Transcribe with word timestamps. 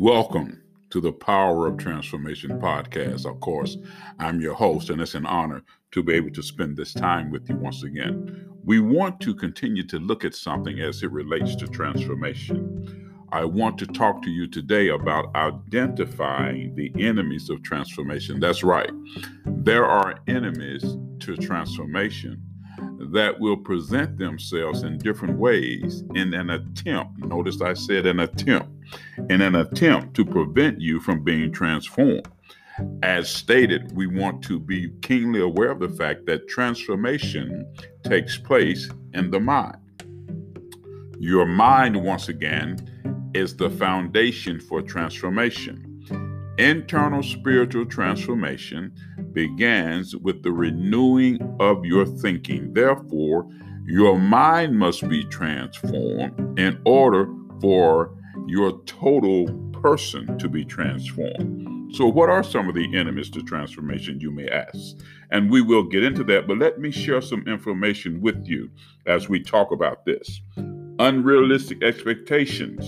Welcome 0.00 0.62
to 0.88 0.98
the 0.98 1.12
Power 1.12 1.66
of 1.66 1.76
Transformation 1.76 2.58
podcast. 2.58 3.26
Of 3.26 3.38
course, 3.40 3.76
I'm 4.18 4.40
your 4.40 4.54
host, 4.54 4.88
and 4.88 4.98
it's 4.98 5.14
an 5.14 5.26
honor 5.26 5.62
to 5.90 6.02
be 6.02 6.14
able 6.14 6.30
to 6.30 6.42
spend 6.42 6.74
this 6.78 6.94
time 6.94 7.30
with 7.30 7.50
you 7.50 7.56
once 7.56 7.82
again. 7.82 8.48
We 8.64 8.80
want 8.80 9.20
to 9.20 9.34
continue 9.34 9.86
to 9.88 9.98
look 9.98 10.24
at 10.24 10.34
something 10.34 10.80
as 10.80 11.02
it 11.02 11.12
relates 11.12 11.54
to 11.56 11.66
transformation. 11.66 13.12
I 13.30 13.44
want 13.44 13.76
to 13.76 13.86
talk 13.86 14.22
to 14.22 14.30
you 14.30 14.46
today 14.46 14.88
about 14.88 15.36
identifying 15.36 16.74
the 16.76 16.94
enemies 16.98 17.50
of 17.50 17.62
transformation. 17.62 18.40
That's 18.40 18.64
right, 18.64 18.90
there 19.44 19.84
are 19.84 20.18
enemies 20.26 20.96
to 21.18 21.36
transformation 21.36 22.42
that 23.00 23.40
will 23.40 23.56
present 23.56 24.18
themselves 24.18 24.82
in 24.82 24.98
different 24.98 25.38
ways 25.38 26.04
in 26.14 26.34
an 26.34 26.50
attempt. 26.50 27.18
Notice 27.18 27.60
I 27.62 27.72
said 27.72 28.06
an 28.06 28.20
attempt, 28.20 28.68
in 29.30 29.40
an 29.40 29.54
attempt 29.54 30.14
to 30.14 30.24
prevent 30.24 30.80
you 30.80 31.00
from 31.00 31.24
being 31.24 31.52
transformed. 31.52 32.28
As 33.02 33.28
stated, 33.28 33.92
we 33.96 34.06
want 34.06 34.42
to 34.44 34.58
be 34.58 34.90
keenly 35.02 35.40
aware 35.40 35.70
of 35.70 35.80
the 35.80 35.88
fact 35.88 36.26
that 36.26 36.48
transformation 36.48 37.66
takes 38.04 38.38
place 38.38 38.88
in 39.14 39.30
the 39.30 39.40
mind. 39.40 39.76
Your 41.18 41.46
mind, 41.46 42.02
once 42.02 42.28
again, 42.28 43.30
is 43.34 43.56
the 43.56 43.70
foundation 43.70 44.60
for 44.60 44.82
transformation. 44.82 45.89
Internal 46.60 47.22
spiritual 47.22 47.86
transformation 47.86 48.92
begins 49.32 50.14
with 50.14 50.42
the 50.42 50.52
renewing 50.52 51.40
of 51.58 51.86
your 51.86 52.04
thinking. 52.04 52.74
Therefore, 52.74 53.48
your 53.86 54.18
mind 54.18 54.78
must 54.78 55.08
be 55.08 55.24
transformed 55.24 56.58
in 56.58 56.78
order 56.84 57.32
for 57.62 58.14
your 58.46 58.78
total 58.84 59.46
person 59.72 60.36
to 60.36 60.50
be 60.50 60.62
transformed. 60.62 61.94
So, 61.96 62.06
what 62.06 62.28
are 62.28 62.42
some 62.42 62.68
of 62.68 62.74
the 62.74 62.94
enemies 62.94 63.30
to 63.30 63.42
transformation, 63.42 64.20
you 64.20 64.30
may 64.30 64.46
ask? 64.46 64.98
And 65.30 65.50
we 65.50 65.62
will 65.62 65.84
get 65.84 66.04
into 66.04 66.24
that, 66.24 66.46
but 66.46 66.58
let 66.58 66.78
me 66.78 66.90
share 66.90 67.22
some 67.22 67.42
information 67.46 68.20
with 68.20 68.46
you 68.46 68.68
as 69.06 69.30
we 69.30 69.42
talk 69.42 69.72
about 69.72 70.04
this. 70.04 70.42
Unrealistic 70.98 71.82
expectations 71.82 72.84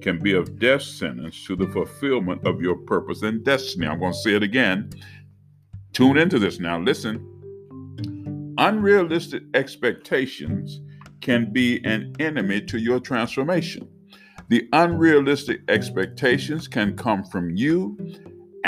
can 0.00 0.18
be 0.18 0.34
a 0.34 0.44
death 0.44 0.82
sentence 0.82 1.44
to 1.46 1.56
the 1.56 1.66
fulfillment 1.68 2.46
of 2.46 2.60
your 2.60 2.76
purpose 2.76 3.22
and 3.22 3.44
destiny. 3.44 3.86
I'm 3.86 3.98
going 3.98 4.12
to 4.12 4.18
say 4.18 4.34
it 4.34 4.42
again. 4.42 4.90
Tune 5.92 6.18
into 6.18 6.38
this 6.38 6.60
now. 6.60 6.78
Listen. 6.78 7.24
Unrealistic 8.58 9.42
expectations 9.54 10.80
can 11.20 11.52
be 11.52 11.84
an 11.84 12.14
enemy 12.18 12.60
to 12.62 12.78
your 12.78 13.00
transformation. 13.00 13.88
The 14.48 14.68
unrealistic 14.72 15.60
expectations 15.68 16.68
can 16.68 16.96
come 16.96 17.24
from 17.24 17.54
you, 17.54 17.96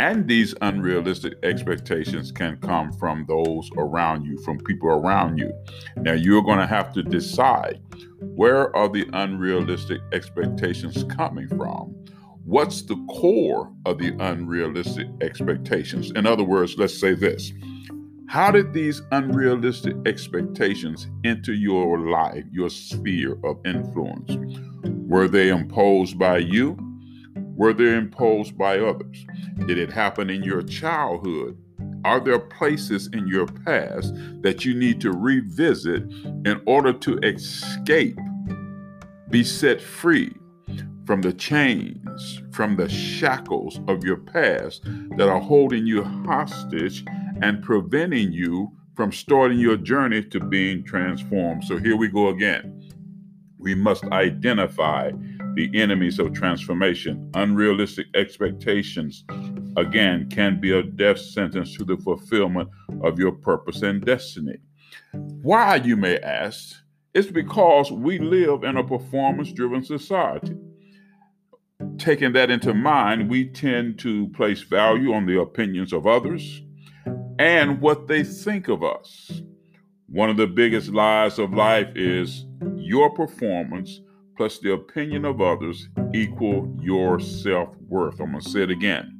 and 0.00 0.26
these 0.26 0.54
unrealistic 0.62 1.34
expectations 1.42 2.32
can 2.32 2.56
come 2.62 2.90
from 2.90 3.26
those 3.28 3.68
around 3.76 4.24
you, 4.24 4.38
from 4.38 4.56
people 4.60 4.88
around 4.88 5.36
you. 5.36 5.52
Now, 5.96 6.14
you're 6.14 6.40
going 6.40 6.58
to 6.58 6.66
have 6.66 6.90
to 6.94 7.02
decide 7.02 7.82
where 8.20 8.74
are 8.74 8.88
the 8.88 9.06
unrealistic 9.12 10.00
expectations 10.14 11.04
coming 11.04 11.48
from? 11.48 11.94
What's 12.46 12.80
the 12.80 12.96
core 13.10 13.70
of 13.84 13.98
the 13.98 14.16
unrealistic 14.20 15.06
expectations? 15.20 16.10
In 16.12 16.24
other 16.24 16.44
words, 16.44 16.78
let's 16.78 16.98
say 16.98 17.12
this 17.12 17.52
How 18.26 18.50
did 18.50 18.72
these 18.72 19.02
unrealistic 19.12 19.96
expectations 20.06 21.08
enter 21.24 21.52
your 21.52 22.08
life, 22.08 22.44
your 22.50 22.70
sphere 22.70 23.36
of 23.44 23.58
influence? 23.66 24.34
Were 24.82 25.28
they 25.28 25.50
imposed 25.50 26.18
by 26.18 26.38
you? 26.38 26.89
Were 27.60 27.74
they 27.74 27.94
imposed 27.94 28.56
by 28.56 28.78
others? 28.78 29.26
Did 29.66 29.76
it 29.76 29.92
happen 29.92 30.30
in 30.30 30.42
your 30.42 30.62
childhood? 30.62 31.58
Are 32.06 32.18
there 32.18 32.38
places 32.38 33.10
in 33.12 33.28
your 33.28 33.44
past 33.44 34.14
that 34.40 34.64
you 34.64 34.72
need 34.72 34.98
to 35.02 35.12
revisit 35.12 36.04
in 36.46 36.62
order 36.64 36.94
to 36.94 37.18
escape, 37.18 38.18
be 39.28 39.44
set 39.44 39.82
free 39.82 40.34
from 41.04 41.20
the 41.20 41.34
chains, 41.34 42.40
from 42.50 42.76
the 42.76 42.88
shackles 42.88 43.78
of 43.88 44.04
your 44.04 44.16
past 44.16 44.82
that 45.18 45.28
are 45.28 45.38
holding 45.38 45.86
you 45.86 46.02
hostage 46.02 47.04
and 47.42 47.62
preventing 47.62 48.32
you 48.32 48.72
from 48.96 49.12
starting 49.12 49.58
your 49.58 49.76
journey 49.76 50.24
to 50.24 50.40
being 50.40 50.82
transformed? 50.82 51.64
So 51.64 51.76
here 51.76 51.98
we 51.98 52.08
go 52.08 52.28
again. 52.28 52.90
We 53.58 53.74
must 53.74 54.04
identify 54.04 55.10
the 55.54 55.70
enemies 55.74 56.18
of 56.18 56.32
transformation. 56.32 57.30
Unrealistic 57.34 58.06
expectations, 58.14 59.24
again, 59.76 60.28
can 60.30 60.60
be 60.60 60.72
a 60.72 60.82
death 60.82 61.18
sentence 61.18 61.76
to 61.76 61.84
the 61.84 61.96
fulfillment 61.98 62.68
of 63.02 63.18
your 63.18 63.32
purpose 63.32 63.82
and 63.82 64.04
destiny. 64.04 64.56
Why, 65.12 65.76
you 65.76 65.96
may 65.96 66.18
ask, 66.18 66.76
it's 67.14 67.30
because 67.30 67.90
we 67.90 68.18
live 68.18 68.64
in 68.64 68.76
a 68.76 68.84
performance 68.84 69.52
driven 69.52 69.84
society. 69.84 70.56
Taking 71.98 72.32
that 72.34 72.50
into 72.50 72.74
mind, 72.74 73.30
we 73.30 73.48
tend 73.48 73.98
to 74.00 74.28
place 74.28 74.62
value 74.62 75.12
on 75.14 75.26
the 75.26 75.40
opinions 75.40 75.92
of 75.92 76.06
others 76.06 76.62
and 77.38 77.80
what 77.80 78.06
they 78.06 78.22
think 78.22 78.68
of 78.68 78.84
us. 78.84 79.42
One 80.06 80.28
of 80.28 80.36
the 80.36 80.46
biggest 80.46 80.90
lies 80.90 81.38
of 81.38 81.54
life 81.54 81.88
is 81.94 82.44
your 82.76 83.10
performance 83.10 84.00
plus 84.40 84.58
the 84.60 84.72
opinion 84.72 85.26
of 85.26 85.42
others 85.42 85.90
equal 86.14 86.74
your 86.80 87.20
self 87.20 87.76
worth. 87.88 88.18
I'm 88.20 88.30
going 88.30 88.42
to 88.42 88.48
say 88.48 88.62
it 88.62 88.70
again. 88.70 89.14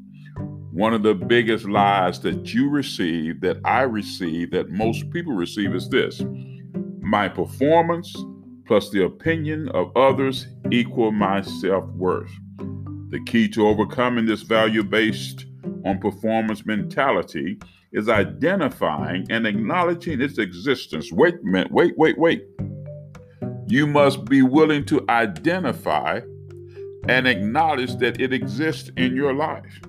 One 0.72 0.94
of 0.94 1.02
the 1.02 1.12
biggest 1.14 1.68
lies 1.68 2.20
that 2.20 2.54
you 2.54 2.70
receive, 2.70 3.42
that 3.42 3.58
I 3.66 3.82
receive, 3.82 4.50
that 4.52 4.70
most 4.70 5.10
people 5.10 5.34
receive 5.34 5.74
is 5.74 5.90
this 5.90 6.22
my 7.00 7.28
performance 7.28 8.16
plus 8.66 8.88
the 8.88 9.04
opinion 9.04 9.68
of 9.74 9.94
others 9.94 10.46
equal 10.70 11.12
my 11.12 11.42
self 11.42 11.84
worth. 11.90 12.32
The 13.10 13.22
key 13.26 13.46
to 13.50 13.68
overcoming 13.68 14.24
this 14.24 14.40
value 14.40 14.82
based 14.82 15.44
on 15.84 15.98
performance 15.98 16.64
mentality 16.64 17.58
is 17.92 18.08
identifying 18.08 19.26
and 19.28 19.46
acknowledging 19.46 20.22
its 20.22 20.38
existence. 20.38 21.12
Wait 21.12 21.34
wait, 21.44 21.98
wait, 21.98 22.18
wait. 22.18 22.42
You 23.70 23.86
must 23.86 24.24
be 24.24 24.42
willing 24.42 24.84
to 24.86 25.04
identify 25.08 26.22
and 27.08 27.28
acknowledge 27.28 27.94
that 27.98 28.20
it 28.20 28.32
exists 28.32 28.90
in 28.96 29.14
your 29.14 29.32
life. 29.32 29.80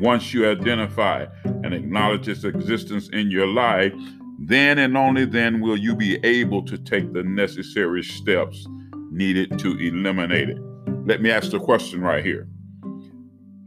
Once 0.00 0.34
you 0.34 0.50
identify 0.50 1.26
and 1.44 1.72
acknowledge 1.72 2.26
its 2.26 2.42
existence 2.42 3.08
in 3.12 3.30
your 3.30 3.46
life, 3.46 3.92
then 4.40 4.80
and 4.80 4.96
only 4.96 5.24
then 5.26 5.60
will 5.60 5.76
you 5.76 5.94
be 5.94 6.16
able 6.24 6.64
to 6.64 6.76
take 6.76 7.12
the 7.12 7.22
necessary 7.22 8.02
steps 8.02 8.66
needed 9.12 9.60
to 9.60 9.78
eliminate 9.78 10.48
it. 10.48 10.58
Let 11.06 11.22
me 11.22 11.30
ask 11.30 11.52
the 11.52 11.60
question 11.60 12.00
right 12.00 12.24
here 12.24 12.48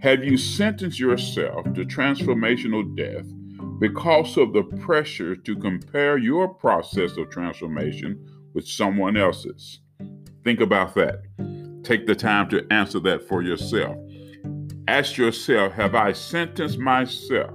Have 0.01 0.25
you 0.25 0.35
sentenced 0.37 0.99
yourself 0.99 1.63
to 1.73 1.85
transformational 1.85 2.93
death 2.97 3.25
because 3.79 4.35
of 4.35 4.51
the 4.51 4.63
pressure 4.63 5.37
to 5.37 5.55
compare 5.55 6.17
your 6.17 6.49
process 6.49 7.15
of 7.15 7.29
transformation 7.29 8.19
with 8.55 8.67
someone 8.67 9.17
else's? 9.17 9.81
Think 10.43 10.61
about 10.61 10.95
that. 10.95 11.21
Take 11.83 12.07
the 12.07 12.16
time 12.16 12.50
to 12.50 12.65
answer 12.71 13.00
that 13.01 13.27
for 13.27 13.44
yourself. 13.44 13.95
Ask 14.88 15.18
yourself 15.18 15.74
Have 15.74 15.94
I 15.94 16.13
sentenced 16.13 16.80
myself 16.80 17.51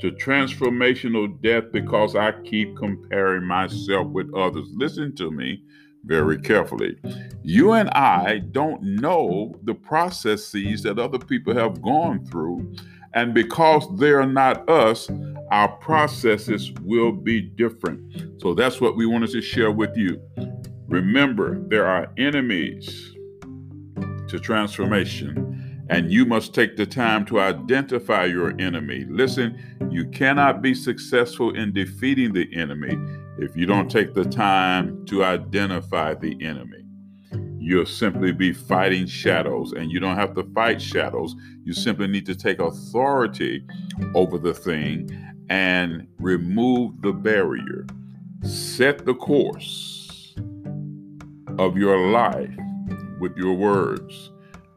to 0.00 0.10
transformational 0.12 1.40
death 1.42 1.64
because 1.72 2.14
I 2.14 2.32
keep 2.42 2.76
comparing 2.76 3.44
myself 3.44 4.06
with 4.08 4.32
others? 4.34 4.68
Listen 4.74 5.16
to 5.16 5.30
me 5.30 5.64
very 6.04 6.38
carefully. 6.38 6.96
You 7.42 7.72
and 7.72 7.88
I 7.90 8.40
don't 8.52 8.82
know 8.82 9.54
the 9.62 9.74
processes 9.74 10.82
that 10.82 10.98
other 10.98 11.18
people 11.18 11.54
have 11.54 11.80
gone 11.80 12.24
through. 12.26 12.74
And 13.14 13.32
because 13.32 13.86
they're 13.98 14.26
not 14.26 14.68
us, 14.68 15.08
our 15.50 15.68
processes 15.68 16.72
will 16.82 17.12
be 17.12 17.40
different. 17.40 18.40
So 18.40 18.54
that's 18.54 18.80
what 18.80 18.96
we 18.96 19.06
wanted 19.06 19.30
to 19.30 19.40
share 19.40 19.70
with 19.70 19.96
you. 19.96 20.20
Remember, 20.86 21.60
there 21.68 21.86
are 21.86 22.12
enemies 22.18 23.12
to 24.28 24.38
transformation, 24.38 25.86
and 25.90 26.10
you 26.10 26.24
must 26.24 26.54
take 26.54 26.76
the 26.76 26.86
time 26.86 27.24
to 27.26 27.40
identify 27.40 28.24
your 28.24 28.58
enemy. 28.60 29.04
Listen, 29.08 29.58
you 29.90 30.08
cannot 30.10 30.62
be 30.62 30.74
successful 30.74 31.54
in 31.54 31.72
defeating 31.72 32.32
the 32.32 32.48
enemy 32.54 32.96
if 33.38 33.56
you 33.56 33.66
don't 33.66 33.90
take 33.90 34.14
the 34.14 34.24
time 34.24 35.04
to 35.06 35.24
identify 35.24 36.14
the 36.14 36.36
enemy. 36.42 36.84
You'll 37.58 37.86
simply 37.86 38.30
be 38.32 38.52
fighting 38.52 39.06
shadows, 39.06 39.72
and 39.72 39.90
you 39.90 39.98
don't 39.98 40.16
have 40.16 40.34
to 40.34 40.44
fight 40.54 40.80
shadows. 40.82 41.34
You 41.64 41.72
simply 41.72 42.06
need 42.08 42.26
to 42.26 42.34
take 42.34 42.60
authority 42.60 43.64
over 44.14 44.38
the 44.38 44.52
thing 44.52 45.08
and 45.48 46.06
remove 46.18 47.00
the 47.02 47.12
barrier. 47.12 47.86
Set 48.42 49.04
the 49.04 49.14
course 49.14 50.34
of 51.58 51.76
your 51.76 52.10
life 52.10 52.54
with 53.20 53.36
your 53.36 53.54
words. 53.54 54.30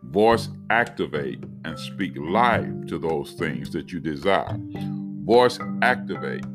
Voice 0.03 0.49
activate 0.69 1.43
and 1.65 1.77
speak 1.77 2.13
life 2.17 2.69
to 2.87 2.97
those 2.97 3.31
things 3.33 3.71
that 3.71 3.91
you 3.91 3.99
desire. 3.99 4.57
Voice 5.25 5.59
activate 5.81 6.45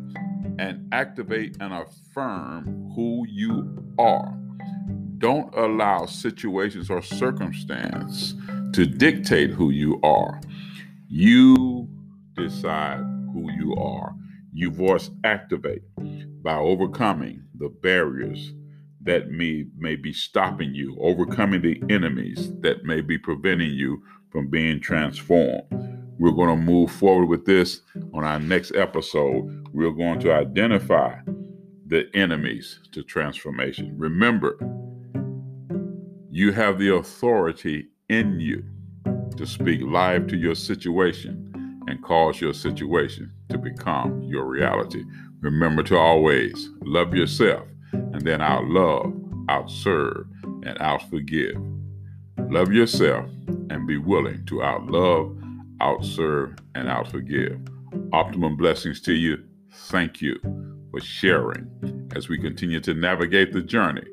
and 0.59 0.88
activate 0.93 1.56
and 1.61 1.73
affirm 1.73 2.91
who 2.94 3.26
you 3.29 3.85
are. 3.99 4.35
Don't 5.19 5.55
allow 5.55 6.06
situations 6.06 6.91
or 6.91 7.03
circumstance 7.03 8.35
to 8.73 8.87
dictate 8.87 9.50
who 9.50 9.70
you 9.70 10.00
are. 10.03 10.41
You 11.09 11.88
decide 12.35 13.05
who 13.43 13.53
you 13.53 13.75
are. 13.77 14.15
You 14.53 14.71
voice 14.71 15.11
activate 15.25 15.83
by 16.43 16.56
overcoming 16.56 17.44
the 17.59 17.69
barriers 17.69 18.53
that 19.03 19.31
may, 19.31 19.67
may 19.77 19.97
be 19.97 20.12
stopping 20.12 20.75
you, 20.75 20.97
overcoming 21.00 21.62
the 21.62 21.83
enemies 21.91 22.53
that 22.61 22.85
may 22.85 23.00
be 23.00 23.19
preventing 23.19 23.73
you 23.73 24.03
from 24.31 24.49
being 24.49 24.81
transformed. 24.81 25.65
We're 26.19 26.33
going 26.33 26.56
to 26.56 26.62
move 26.62 26.91
forward 26.91 27.27
with 27.27 27.47
this 27.47 27.81
on 28.15 28.25
our 28.25 28.39
next 28.39 28.75
episode. 28.75 29.69
We're 29.73 29.91
going 29.91 30.21
to 30.21 30.33
identify 30.33 31.17
the 31.87 32.09
enemies 32.15 32.79
to 32.93 33.03
transformation. 33.03 33.95
Remember, 33.99 34.56
you 36.31 36.53
have 36.53 36.79
the 36.79 36.95
authority 36.95 37.88
in 38.09 38.38
you 38.38 38.65
to 39.37 39.47
speak 39.47 39.81
live 39.83 40.27
to 40.29 40.37
your 40.37 40.55
situation 40.55 41.51
and 41.88 42.02
cause 42.02 42.40
your 42.40 42.55
situation 42.55 43.32
to 43.49 43.58
become 43.58 44.23
your 44.23 44.44
reality. 44.44 45.05
Remember 45.40 45.82
to 45.84 45.96
always 45.96 46.70
love 46.82 47.14
yourself 47.14 47.67
and 47.93 48.23
then 48.23 48.40
out 48.40 48.64
love, 48.67 49.12
out 49.49 49.70
serve, 49.70 50.26
and 50.64 50.81
out 50.81 51.08
forgive. 51.11 51.56
Love 52.50 52.73
yourself 52.73 53.26
and 53.70 53.87
be 53.87 53.99
willing 53.99 54.44
to 54.46 54.62
out 54.62 54.87
love, 54.87 55.37
out 55.81 56.05
serve, 56.05 56.55
and 56.75 56.88
out 56.88 57.11
forgive. 57.11 57.58
Optimum 58.12 58.56
blessings 58.56 59.00
to 59.02 59.12
you. 59.12 59.43
Thank 59.73 60.20
you 60.20 60.38
for 60.90 61.00
sharing 61.00 62.11
as 62.14 62.28
we 62.28 62.38
continue 62.38 62.81
to 62.81 62.94
navigate 62.94 63.52
the 63.52 63.62
journey 63.62 64.06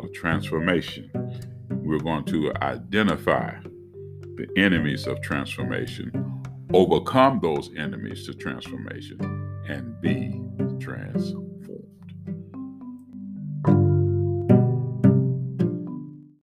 of 0.00 0.12
transformation. 0.12 1.10
We're 1.70 1.98
going 1.98 2.24
to 2.26 2.52
identify 2.62 3.54
the 4.36 4.46
enemies 4.56 5.06
of 5.06 5.20
transformation, 5.22 6.35
overcome 6.76 7.40
those 7.42 7.70
enemies 7.76 8.26
to 8.26 8.34
transformation, 8.34 9.18
and 9.68 9.98
be 10.02 10.40
transformed. 10.78 11.55